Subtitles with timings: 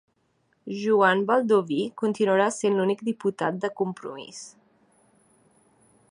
[0.83, 4.43] Joan Baldoví continuarà sent l'únic diputat de Compromís